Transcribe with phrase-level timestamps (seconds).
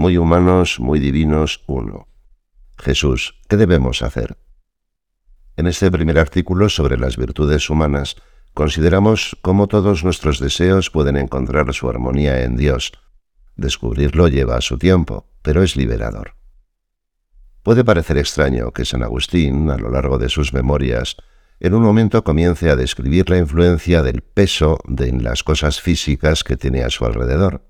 [0.00, 2.08] muy humanos, muy divinos, uno.
[2.78, 4.38] Jesús, ¿qué debemos hacer?
[5.58, 8.16] En este primer artículo sobre las virtudes humanas,
[8.54, 12.92] consideramos cómo todos nuestros deseos pueden encontrar su armonía en Dios.
[13.56, 16.32] Descubrirlo lleva su tiempo, pero es liberador.
[17.62, 21.18] Puede parecer extraño que San Agustín, a lo largo de sus memorias,
[21.60, 26.42] en un momento comience a describir la influencia del peso de en las cosas físicas
[26.42, 27.69] que tiene a su alrededor.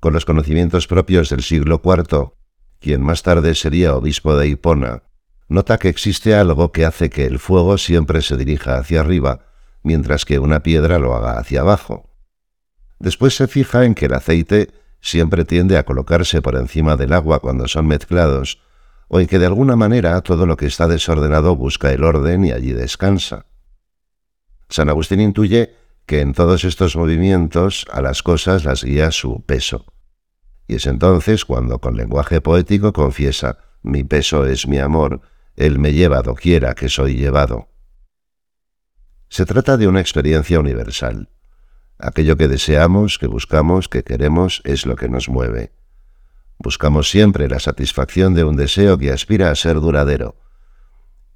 [0.00, 2.32] Con los conocimientos propios del siglo IV,
[2.80, 5.02] quien más tarde sería obispo de Hipona,
[5.48, 9.44] nota que existe algo que hace que el fuego siempre se dirija hacia arriba,
[9.82, 12.10] mientras que una piedra lo haga hacia abajo.
[12.98, 14.70] Después se fija en que el aceite
[15.02, 18.62] siempre tiende a colocarse por encima del agua cuando son mezclados,
[19.08, 22.52] o en que de alguna manera todo lo que está desordenado busca el orden y
[22.52, 23.44] allí descansa.
[24.68, 25.74] San Agustín intuye
[26.10, 29.84] que en todos estos movimientos a las cosas las guía su peso.
[30.66, 35.20] Y es entonces cuando con lenguaje poético confiesa, mi peso es mi amor,
[35.54, 37.68] él me lleva doquiera que soy llevado.
[39.28, 41.28] Se trata de una experiencia universal.
[41.96, 45.70] Aquello que deseamos, que buscamos, que queremos, es lo que nos mueve.
[46.58, 50.34] Buscamos siempre la satisfacción de un deseo que aspira a ser duradero.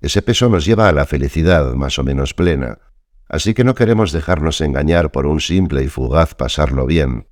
[0.00, 2.80] Ese peso nos lleva a la felicidad más o menos plena,
[3.28, 7.26] así que no queremos dejarnos engañar por un simple y fugaz pasarlo bien.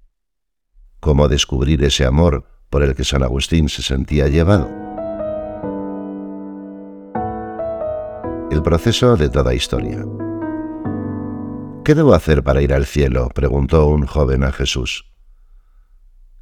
[1.00, 4.70] ¿Cómo descubrir ese amor por el que San Agustín se sentía llevado?
[8.50, 10.04] El proceso de toda historia.
[11.84, 13.28] ¿Qué debo hacer para ir al cielo?
[13.34, 15.12] preguntó un joven a Jesús.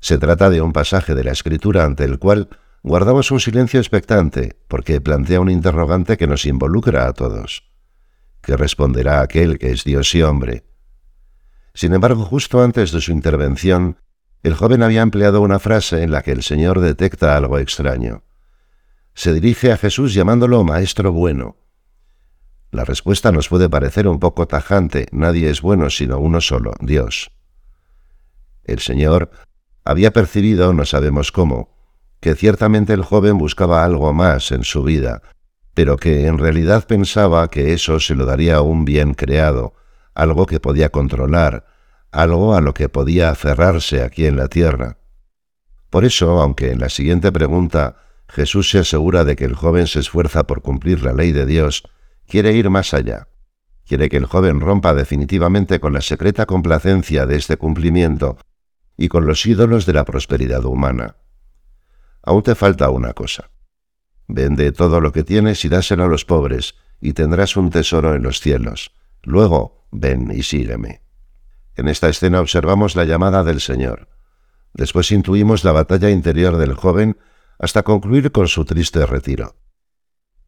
[0.00, 2.48] Se trata de un pasaje de la Escritura ante el cual
[2.82, 7.69] guardamos un silencio expectante, porque plantea un interrogante que nos involucra a todos.
[8.42, 10.64] ¿Qué responderá aquel que es Dios y hombre?
[11.74, 13.98] Sin embargo, justo antes de su intervención,
[14.42, 18.25] el joven había empleado una frase en la que el Señor detecta algo extraño.
[19.14, 21.56] Se dirige a Jesús llamándolo Maestro bueno.
[22.70, 27.32] La respuesta nos puede parecer un poco tajante, nadie es bueno sino uno solo, Dios.
[28.64, 29.31] El Señor
[29.84, 31.75] había percibido, no sabemos cómo,
[32.20, 35.22] que ciertamente el joven buscaba algo más en su vida,
[35.75, 39.75] pero que en realidad pensaba que eso se lo daría a un bien creado,
[40.14, 41.64] algo que podía controlar,
[42.12, 44.98] algo a lo que podía aferrarse aquí en la tierra.
[45.91, 47.97] Por eso, aunque en la siguiente pregunta
[48.28, 51.82] Jesús se asegura de que el joven se esfuerza por cumplir la ley de Dios,
[52.26, 53.28] quiere ir más allá.
[53.87, 58.38] Quiere que el joven rompa definitivamente con la secreta complacencia de este cumplimiento
[58.97, 61.16] y con los ídolos de la prosperidad humana.
[62.22, 63.50] Aún te falta una cosa.
[64.32, 68.22] Vende todo lo que tienes y dáselo a los pobres, y tendrás un tesoro en
[68.22, 68.92] los cielos.
[69.24, 71.02] Luego, ven y sígueme.
[71.74, 74.08] En esta escena observamos la llamada del Señor.
[74.72, 77.19] Después intuimos la batalla interior del joven
[77.58, 79.56] hasta concluir con su triste retiro.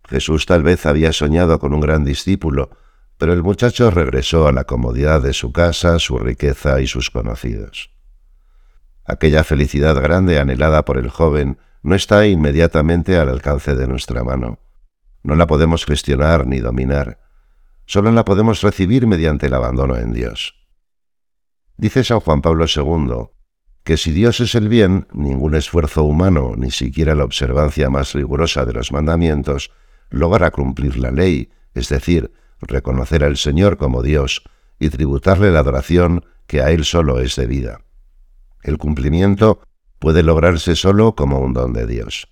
[0.08, 2.70] Jesús tal vez había soñado con un gran discípulo,
[3.18, 7.90] pero el muchacho regresó a la comodidad de su casa, su riqueza y sus conocidos.
[9.04, 14.58] Aquella felicidad grande anhelada por el joven no está inmediatamente al alcance de nuestra mano.
[15.22, 17.18] No la podemos gestionar ni dominar.
[17.86, 20.54] Solo la podemos recibir mediante el abandono en Dios.
[21.76, 23.30] Dice San Juan Pablo II
[23.84, 28.64] que si Dios es el bien, ningún esfuerzo humano, ni siquiera la observancia más rigurosa
[28.64, 29.72] de los mandamientos,
[30.08, 34.44] logra cumplir la ley, es decir, reconocer al Señor como Dios
[34.78, 37.80] y tributarle la adoración que a Él solo es debida.
[38.62, 39.60] El cumplimiento
[39.98, 42.28] puede lograrse solo como un don de Dios.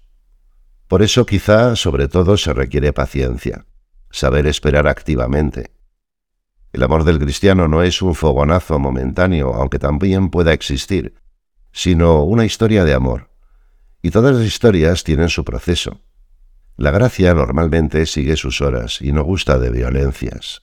[0.87, 3.67] Por eso quizá sobre todo se requiere paciencia,
[4.11, 5.73] saber esperar activamente.
[6.73, 11.15] El amor del cristiano no es un fogonazo momentáneo, aunque también pueda existir,
[11.73, 13.31] sino una historia de amor.
[14.03, 16.01] Y todas las historias tienen su proceso.
[16.77, 20.63] La gracia normalmente sigue sus horas y no gusta de violencias.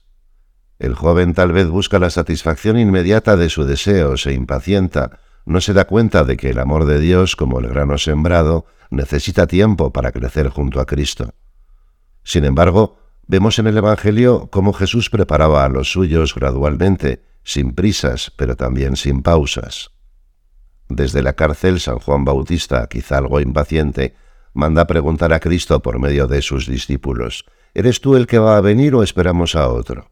[0.78, 5.72] El joven tal vez busca la satisfacción inmediata de su deseo, se impacienta, no se
[5.72, 10.12] da cuenta de que el amor de Dios, como el grano sembrado, necesita tiempo para
[10.12, 11.34] crecer junto a Cristo.
[12.22, 18.30] Sin embargo, vemos en el Evangelio cómo Jesús preparaba a los suyos gradualmente, sin prisas,
[18.36, 19.90] pero también sin pausas.
[20.88, 24.14] Desde la cárcel, San Juan Bautista, quizá algo impaciente,
[24.52, 28.60] manda preguntar a Cristo por medio de sus discípulos, ¿Eres tú el que va a
[28.60, 30.10] venir o esperamos a otro?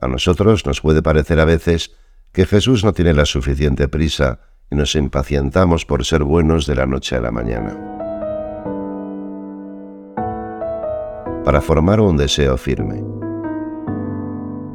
[0.00, 1.94] A nosotros nos puede parecer a veces
[2.36, 4.40] que Jesús no tiene la suficiente prisa
[4.70, 7.74] y nos impacientamos por ser buenos de la noche a la mañana.
[11.46, 13.02] Para formar un deseo firme.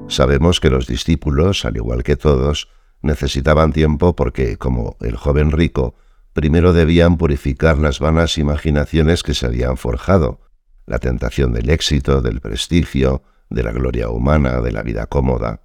[0.08, 2.68] Sabemos que los discípulos, al igual que todos,
[3.04, 5.94] necesitaban tiempo porque, como el joven rico,
[6.34, 10.42] primero debían purificar las vanas imaginaciones que se habían forjado,
[10.88, 13.22] la tentación del éxito, del prestigio,
[13.52, 15.62] de la gloria humana, de la vida cómoda.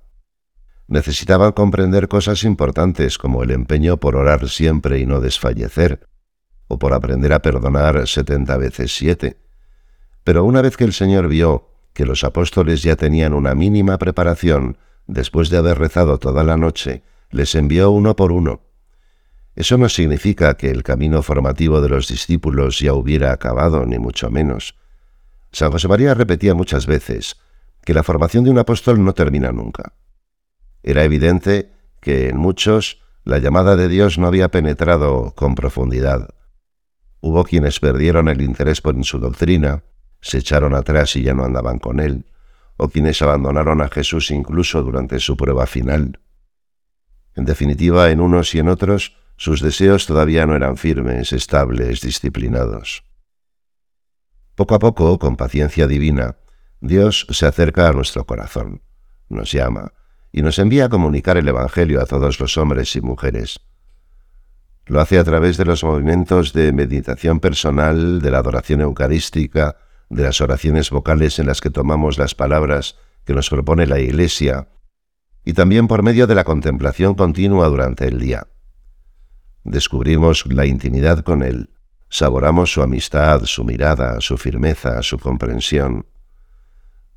[0.89, 6.07] Necesitaban comprender cosas importantes como el empeño por orar siempre y no desfallecer,
[6.69, 9.37] o por aprender a perdonar setenta veces siete.
[10.23, 14.79] Pero una vez que el Señor vio que los apóstoles ya tenían una mínima preparación,
[15.07, 18.61] después de haber rezado toda la noche, les envió uno por uno.
[19.57, 24.31] Eso no significa que el camino formativo de los discípulos ya hubiera acabado, ni mucho
[24.31, 24.77] menos.
[25.51, 27.37] San José María repetía muchas veces
[27.85, 29.95] que la formación de un apóstol no termina nunca.
[30.87, 36.33] Era evidente que en muchos la llamada de Dios no había penetrado con profundidad.
[37.21, 39.83] Hubo quienes perdieron el interés por su doctrina,
[40.21, 42.27] se echaron atrás y ya no andaban con él,
[42.77, 46.21] o quienes abandonaron a Jesús incluso durante su prueba final.
[47.35, 53.03] En definitiva, en unos y en otros, sus deseos todavía no eran firmes, estables, disciplinados.
[54.55, 56.37] Poco a poco, con paciencia divina,
[56.81, 58.83] Dios se acerca a nuestro corazón,
[59.29, 59.93] nos llama,
[60.37, 63.59] y nos envía a comunicar el Evangelio a todos los hombres y mujeres.
[64.85, 69.79] Lo hace a través de los movimientos de meditación personal, de la adoración eucarística,
[70.11, 74.69] de las oraciones vocales en las que tomamos las palabras que nos propone la Iglesia,
[75.43, 78.47] y también por medio de la contemplación continua durante el día.
[79.65, 81.71] Descubrimos la intimidad con Él,
[82.11, 86.05] saboramos su amistad, su mirada, su firmeza, su comprensión.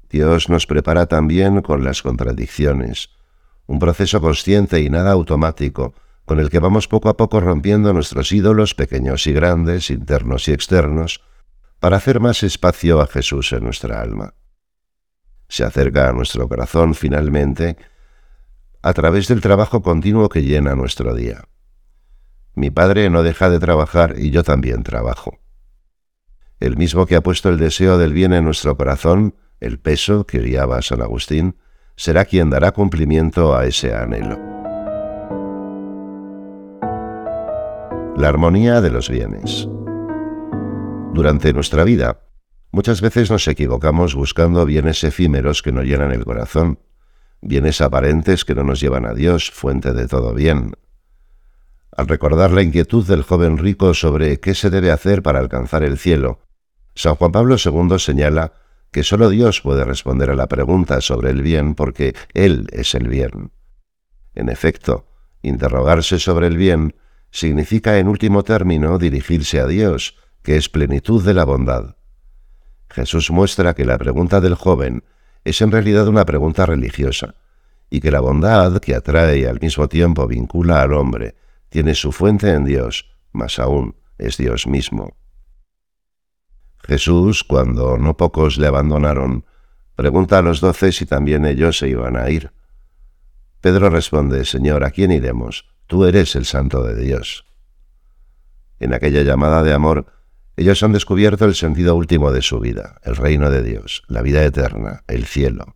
[0.09, 3.09] Dios nos prepara también con las contradicciones,
[3.67, 5.93] un proceso consciente y nada automático,
[6.25, 10.53] con el que vamos poco a poco rompiendo nuestros ídolos pequeños y grandes, internos y
[10.53, 11.21] externos,
[11.79, 14.33] para hacer más espacio a Jesús en nuestra alma.
[15.47, 17.77] Se acerca a nuestro corazón finalmente
[18.81, 21.43] a través del trabajo continuo que llena nuestro día.
[22.55, 25.39] Mi Padre no deja de trabajar y yo también trabajo.
[26.59, 30.39] El mismo que ha puesto el deseo del bien en nuestro corazón, el peso que
[30.39, 31.55] guiaba a San Agustín,
[31.95, 34.37] será quien dará cumplimiento a ese anhelo.
[38.15, 39.67] La armonía de los bienes.
[41.13, 42.21] Durante nuestra vida,
[42.71, 46.79] muchas veces nos equivocamos buscando bienes efímeros que no llenan el corazón,
[47.41, 50.73] bienes aparentes que no nos llevan a Dios, fuente de todo bien.
[51.95, 55.97] Al recordar la inquietud del joven rico sobre qué se debe hacer para alcanzar el
[55.97, 56.39] cielo,
[56.95, 58.53] San Juan Pablo II señala
[58.91, 63.07] que sólo Dios puede responder a la pregunta sobre el bien porque Él es el
[63.07, 63.51] bien.
[64.35, 65.07] En efecto,
[65.41, 66.95] interrogarse sobre el bien
[67.31, 71.97] significa en último término dirigirse a Dios, que es plenitud de la bondad.
[72.89, 75.03] Jesús muestra que la pregunta del joven
[75.43, 77.35] es en realidad una pregunta religiosa,
[77.89, 81.35] y que la bondad que atrae y al mismo tiempo vincula al hombre
[81.69, 85.15] tiene su fuente en Dios, más aún es Dios mismo.
[86.89, 89.45] Jesús, cuando no pocos le abandonaron,
[89.95, 92.51] pregunta a los doce si también ellos se iban a ir.
[93.61, 95.69] Pedro responde, Señor, ¿a quién iremos?
[95.85, 97.45] Tú eres el santo de Dios.
[98.79, 100.07] En aquella llamada de amor,
[100.57, 104.43] ellos han descubierto el sentido último de su vida, el reino de Dios, la vida
[104.43, 105.75] eterna, el cielo.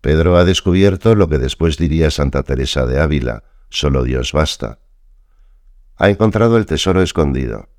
[0.00, 4.78] Pedro ha descubierto lo que después diría Santa Teresa de Ávila, solo Dios basta.
[5.96, 7.70] Ha encontrado el tesoro escondido.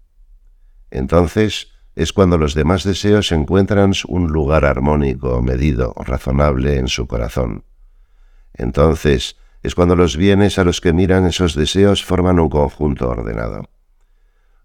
[0.90, 7.66] Entonces es cuando los demás deseos encuentran un lugar armónico, medido, razonable en su corazón.
[8.54, 13.70] Entonces es cuando los bienes a los que miran esos deseos forman un conjunto ordenado.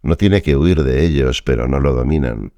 [0.02, 2.52] No tiene que huir de ellos, pero no lo dominan.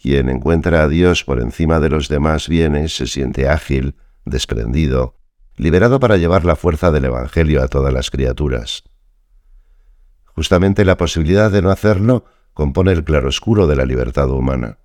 [0.00, 5.16] Quien encuentra a Dios por encima de los demás bienes se siente ágil, desprendido,
[5.56, 8.84] liberado para llevar la fuerza del Evangelio a todas las criaturas.
[10.24, 12.24] Justamente la posibilidad de no hacerlo
[12.60, 14.76] compone el claroscuro de la libertad humana.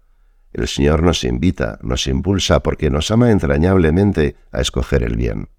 [0.53, 5.49] El Señor nos invita, nos impulsa porque nos ama entrañablemente a escoger el bien.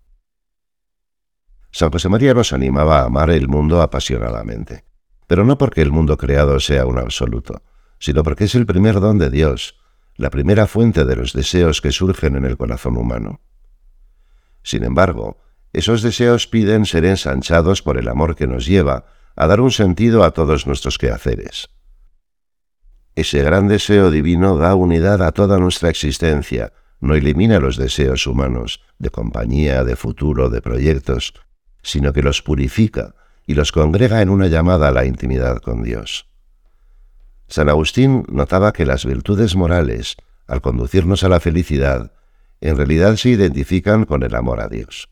[1.70, 4.87] San José María nos animaba a amar el mundo apasionadamente
[5.26, 7.62] pero no porque el mundo creado sea un absoluto,
[7.99, 9.76] sino porque es el primer don de Dios,
[10.16, 13.40] la primera fuente de los deseos que surgen en el corazón humano.
[14.62, 15.38] Sin embargo,
[15.73, 20.25] esos deseos piden ser ensanchados por el amor que nos lleva a dar un sentido
[20.25, 21.68] a todos nuestros quehaceres.
[23.16, 28.82] Ese gran deseo divino da unidad a toda nuestra existencia, no elimina los deseos humanos,
[28.99, 31.32] de compañía, de futuro, de proyectos,
[31.82, 33.14] sino que los purifica
[33.46, 36.28] y los congrega en una llamada a la intimidad con Dios.
[37.49, 42.12] San Agustín notaba que las virtudes morales, al conducirnos a la felicidad,
[42.61, 45.08] en realidad se identifican con el amor a Dios.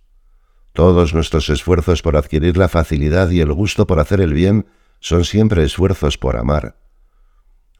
[0.75, 4.67] Todos nuestros esfuerzos por adquirir la facilidad y el gusto por hacer el bien
[5.01, 6.84] son siempre esfuerzos por amar.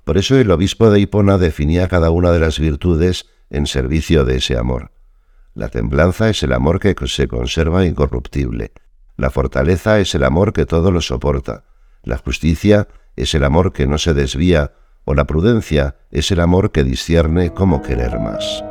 [0.05, 4.37] Por eso el obispo de Hipona definía cada una de las virtudes en servicio de
[4.37, 4.91] ese amor.
[5.55, 8.73] La templanza es el amor que se conserva incorruptible.
[9.17, 11.65] La fortaleza es el amor que todo lo soporta.
[12.03, 14.73] La justicia es el amor que no se desvía,
[15.05, 18.65] o la prudencia es el amor que discierne cómo querer más.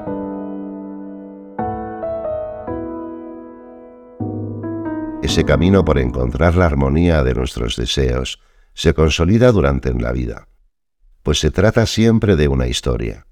[5.24, 8.42] Ese camino por encontrar la armonía de nuestros deseos
[8.74, 10.48] se consolida durante la vida,
[11.24, 13.26] pues se trata siempre de una historia.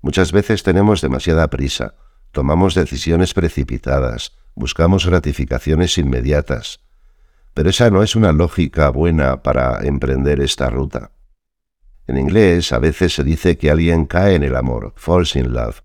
[0.00, 1.94] Muchas veces tenemos demasiada prisa,
[2.32, 6.80] tomamos decisiones precipitadas, buscamos gratificaciones inmediatas,
[7.52, 11.12] pero esa no es una lógica buena para emprender esta ruta.
[12.06, 15.82] En inglés a veces se dice que alguien cae en el amor, falls in love,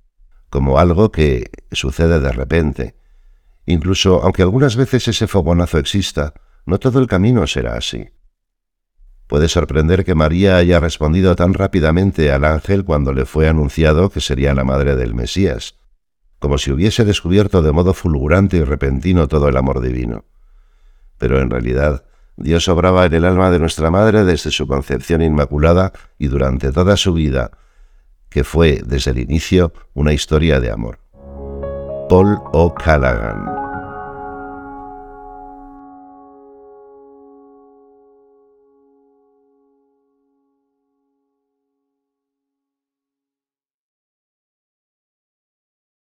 [0.49, 2.95] como algo que sucede de repente.
[3.65, 6.33] Incluso aunque algunas veces ese fogonazo exista,
[6.65, 8.09] no todo el camino será así.
[9.27, 14.21] Puede sorprender que María haya respondido tan rápidamente al ángel cuando le fue anunciado que
[14.21, 15.75] sería la madre del Mesías,
[16.39, 20.25] como si hubiese descubierto de modo fulgurante y repentino todo el amor divino.
[21.17, 22.05] Pero en realidad,
[22.37, 26.97] Dios obraba en el alma de nuestra madre desde su concepción inmaculada y durante toda
[26.97, 27.51] su vida,
[28.29, 30.99] que fue desde el inicio una historia de amor.
[32.09, 33.64] Paul O'Callaghan